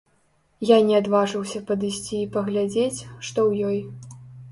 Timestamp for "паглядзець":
2.37-2.99